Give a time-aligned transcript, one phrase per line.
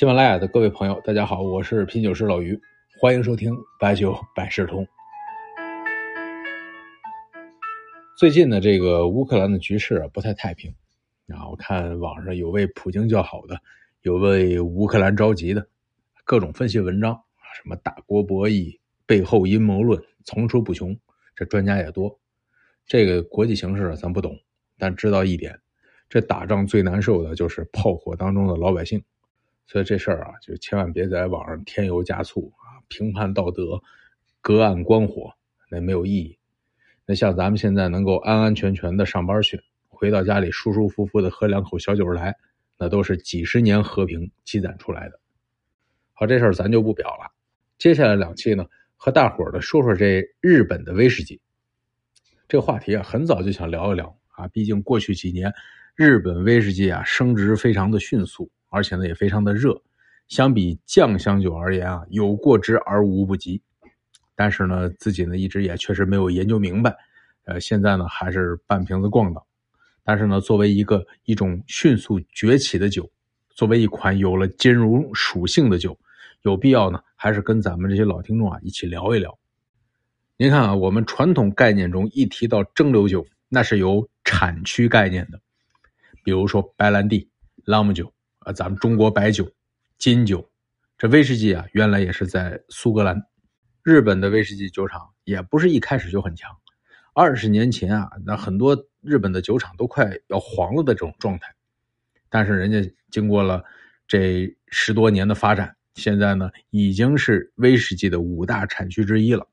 [0.00, 2.58] 喜马拉雅的各位朋友，大家好，我是品酒师老于，
[2.98, 4.88] 欢迎收听白酒百事通。
[8.16, 10.74] 最近呢，这个乌克兰的局势啊不太太平，
[11.28, 13.60] 啊，我看网上有为普京叫好的，
[14.00, 15.68] 有为乌克兰着急的，
[16.24, 20.98] 各种分析文章啊，什么大国博弈、背后阴谋论层出不穷，
[21.36, 22.18] 这专家也多。
[22.86, 24.34] 这个国际形势咱不懂，
[24.78, 25.60] 但知道一点，
[26.08, 29.04] 这打仗最难受的就是炮火当中的老百姓。
[29.70, 33.80] 所以这事儿啊，就千万别在网上添油加醋啊，评判道德，
[34.40, 35.32] 隔岸观火，
[35.70, 36.36] 那没有意义。
[37.06, 42.34] 那像咱们现在能够安安全全的上班去，回到家里舒舒服服的喝两口小酒来，
[42.76, 45.20] 那都是几十年和平积攒出来的。
[46.14, 47.30] 好，这事儿咱就不表了。
[47.78, 48.66] 接下来两期呢，
[48.96, 51.40] 和大伙儿的说说这日本的威士忌。
[52.48, 55.52] 这个话题啊，很早就想聊一聊啊，毕竟过去几年
[55.94, 58.50] 日本威士忌啊升值非常的迅速。
[58.70, 59.82] 而且呢，也非常的热，
[60.28, 63.60] 相比酱香酒而言啊，有过之而无不及。
[64.34, 66.96] 但是呢，自己呢一直也确实没有研究明白，
[67.44, 69.44] 呃，现在呢还是半瓶子逛荡。
[70.02, 73.10] 但是呢，作为一个一种迅速崛起的酒，
[73.50, 75.98] 作为一款有了金融属性的酒，
[76.42, 79.38] 有必要呢，还是跟咱们这些老听众啊一起聊一聊。
[80.38, 85.38] 您看啊，我们传统概念中一提到蒸馏酒，那是有产区概念的，
[86.24, 87.28] 比如说白兰地、
[87.64, 88.10] 朗姆酒。
[88.40, 89.50] 啊，咱们中国白酒、
[89.98, 90.50] 金酒，
[90.96, 93.22] 这威士忌啊，原来也是在苏格兰。
[93.82, 96.50] 日本的威士忌酒厂也不是一开始就很强。
[97.12, 101.54] 二十年前啊，那很多日本的酒厂都快要黄了的这种状态。
[102.30, 103.62] 但是人家经过了
[104.06, 109.46] 这十多年的发展，现在呢，已经是威士忌的五大产区之一了。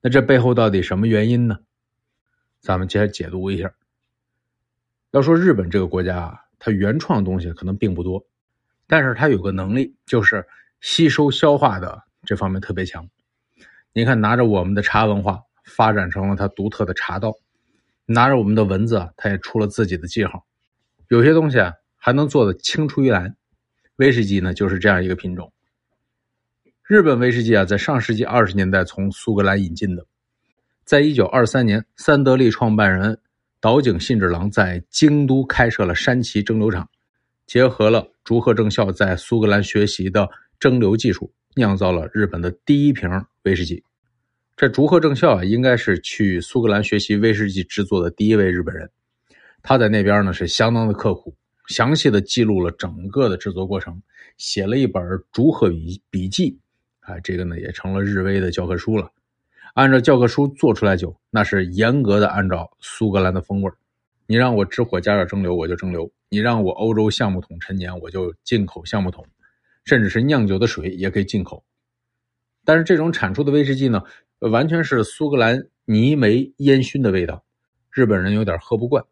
[0.00, 1.58] 那这背后到底什么原因呢？
[2.60, 3.74] 咱们接着解读一下。
[5.10, 6.43] 要说日本这个国家啊。
[6.58, 8.24] 它原创东西可能并不多，
[8.86, 10.46] 但是它有个能力，就是
[10.80, 13.08] 吸收消化的这方面特别强。
[13.92, 17.32] 你看，拿着我们的茶文化发展成了它独特的茶道，
[18.06, 20.44] 拿着我们的文字，它也出了自己的记号。
[21.08, 23.36] 有些东西啊，还能做的青出于蓝。
[23.96, 25.52] 威士忌呢，就是这样一个品种。
[26.82, 30.04] 日本威士忌啊，在上世纪二十年代从苏格兰引进的，
[30.84, 33.20] 在一九二三年，三得利创办人。
[33.64, 36.86] 岛井信治郎在京都开设了山崎蒸馏厂，
[37.46, 40.28] 结合了竹贺正孝在苏格兰学习的
[40.60, 43.08] 蒸馏技术，酿造了日本的第一瓶
[43.44, 43.82] 威士忌。
[44.54, 48.90] 这竹贺正孝啊，应该是去苏格兰学习威士忌制作的第一位日本人。
[49.62, 51.34] 他在那边呢是相当的刻苦，
[51.66, 54.02] 详细的记录了整个的制作过程，
[54.36, 55.02] 写了一本
[55.32, 56.58] 竹贺笔笔记，
[57.00, 59.10] 啊，这个呢也成了日威的教科书了。
[59.74, 63.68] 按照教科书做出来酒，那是严格的按照苏格兰的风味
[64.28, 69.26] 你让我直火加热蒸馏，我就蒸馏；你让我欧洲橡木桶陈年，我就进口橡木桶，
[69.84, 71.64] 甚至是酿酒的水也可以进口。
[72.64, 74.00] 但是这种产出的威士忌呢，
[74.38, 77.44] 完全是苏格兰泥煤烟熏的味道，
[77.90, 79.04] 日本人有点喝不惯。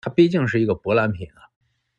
[0.00, 1.46] 它毕竟是一个舶来品啊，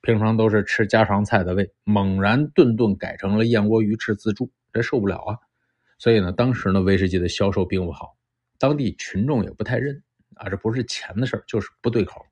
[0.01, 5.37] 平常都是吃家常菜的味，猛然顿顿改成了燕窝鱼翅自助，这受不了啊。
[6.03, 8.17] 所以呢，当时呢，威士忌的销售并不好，
[8.59, 10.03] 当地群众也不太认
[10.35, 12.25] 啊，这不是钱的事儿，就是不对口。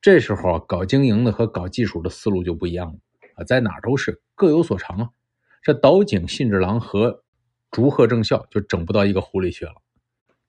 [0.00, 2.98] 这时候啊，搞经营的和搞技术的思路就不一样了
[3.34, 5.10] 啊，在哪儿都是各有所长啊。
[5.60, 7.22] 这岛井信治郎和
[7.70, 9.74] 竹贺正孝就整不到一个壶里去了。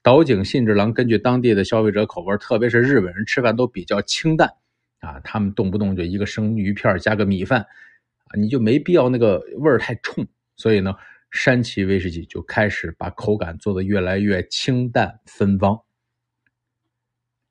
[0.01, 4.53] 岛井信治郎根据当地的消费者口味，特别是日本人吃饭都比较清淡
[5.01, 10.95] 啊，他们动不动就一个生鱼片加个米饭啊，你就没必要那个味儿太冲，所以呢。
[11.31, 15.79] 山崎威士忌就开始把口感做得越来越清淡芬芳。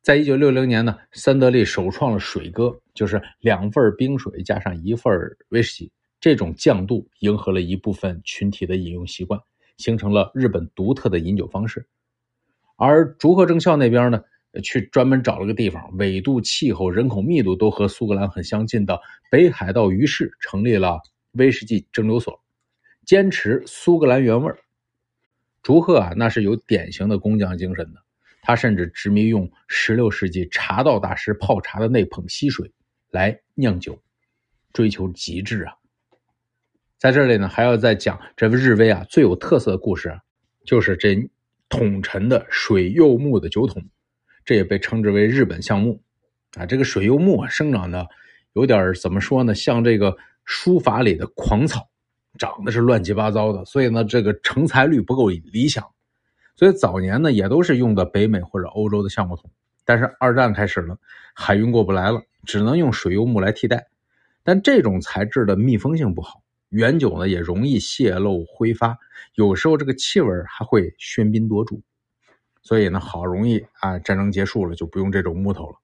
[0.02, 5.12] 在一九六零年呢，三得利首创了水哥，就是两份冰水加上一份
[5.48, 5.90] 威士忌，
[6.20, 9.40] 这种降度迎合了一部分群体的饮用习惯，
[9.78, 11.86] 形成了日本独特的饮酒方式。
[12.76, 14.22] 而竹贺正孝那边呢，
[14.62, 19.00] 去专门找了个地方，纬度、气候、人口密度都和苏格兰很相近的
[19.30, 21.00] 北海道鱼市，成立了
[21.32, 22.43] 威士忌蒸馏所。
[23.06, 24.52] 坚持苏格兰原味
[25.62, 28.00] 竹鹤啊，那是有典型的工匠精神的。
[28.42, 32.70] 他甚至执迷用16世纪茶道大师泡茶的那捧溪水
[33.10, 34.02] 来酿酒，
[34.72, 35.72] 追求极致啊。
[36.98, 40.20] 在这里呢，还要再讲这个日威啊最有特色的故事，
[40.66, 41.16] 就是这
[41.70, 43.82] 桶陈的水柚木的酒桶，
[44.44, 46.02] 这也被称之为日本橡木
[46.54, 46.66] 啊。
[46.66, 48.06] 这个水柚木啊，生长的
[48.52, 51.88] 有点怎么说呢，像这个书法里的狂草。
[52.38, 55.84] 长得是乱七八糟的，所以呢，这个成材率不够理想，
[56.56, 59.50] 所以早年呢也都是用的北美或者欧洲的橡木桶。
[59.84, 60.98] 但是二战开始了，
[61.34, 63.86] 海运过不来了，只能用水油木来替代。
[64.42, 68.98] 但这种材质的密封性不好，原酒呢也容易泄漏挥发，
[69.34, 71.82] 有时候这个气味还会喧宾夺主。
[72.62, 75.76] 所以呢，好容易啊，战争结束了就不用这种木头了。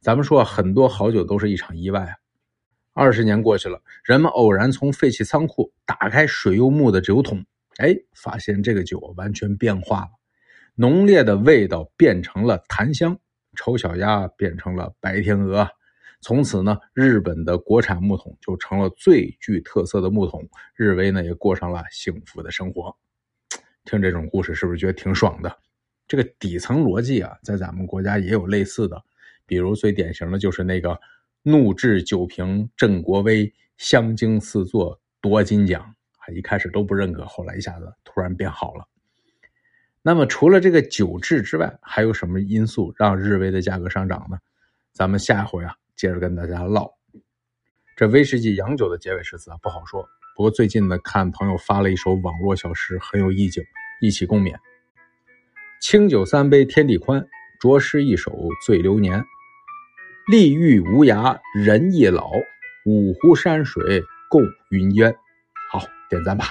[0.00, 2.16] 咱们说很多好酒都是一场意外啊。
[2.98, 7.44] 二十年过去了，人们偶然从废弃仓库打开水柚木的酒桶，
[7.76, 10.08] 哎，发现这个酒完全变化了，
[10.76, 13.18] 浓烈的味道变成了檀香，
[13.54, 15.68] 丑小鸭变成了白天鹅。
[16.22, 22.96] 从此呢，日本的国产木桶就成了最具特色的木桶，日威呢也过上了幸福的生活。
[23.84, 25.54] 听这种故事，是不是觉得挺爽的？
[26.08, 29.04] 这个底层逻辑啊，在咱们国家也有类似的，
[29.44, 30.98] 比如最典型的就是那个
[31.48, 38.88] “怒掷酒瓶振国威，香精四座夺金奖”，啊，一开始都不认可，后来一下子突然变好了。
[40.02, 44.38] 那么除了这个酒质之外，还有什么因素让日威的价格上涨呢？
[44.92, 46.90] 咱们下回啊，接着跟大家唠。
[47.94, 50.04] 这威士忌洋酒的结尾诗词啊，不好说。
[50.34, 53.62] 不过最近呢，看朋友发了一首网络小诗，很有意境，
[54.00, 54.52] 一起共勉。
[55.80, 57.24] 清酒三杯天地宽，
[57.60, 59.24] 浊诗一首醉流年。
[60.28, 62.28] 利欲无涯人亦老，
[62.84, 65.14] 五湖山水共云烟。
[65.70, 65.80] 好，
[66.10, 66.46] 点赞吧。